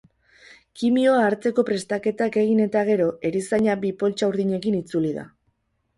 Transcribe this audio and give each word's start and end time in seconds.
Kimioa 0.79 1.19
hartzeko 1.25 1.65
prestaketak 1.67 2.39
egin 2.45 2.63
eta 2.65 2.83
gero, 2.89 3.07
erizaina 3.31 3.79
bi 3.85 3.95
poltsa 4.03 4.31
urdinekin 4.35 4.83
itzuli 4.83 5.13
da. 5.21 5.29